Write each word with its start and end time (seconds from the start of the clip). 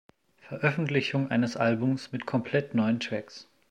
Veröffentlichung 0.39 1.29
eines 1.29 1.55
Albums 1.57 2.11
mit 2.11 2.25
komplett 2.25 2.73
neuen 2.73 2.99
Tracks. 2.99 3.47